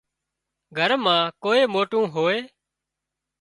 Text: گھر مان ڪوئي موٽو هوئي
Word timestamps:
گھر 0.77 0.91
مان 1.03 1.23
ڪوئي 1.43 1.61
موٽو 1.73 1.99
هوئي 2.13 2.39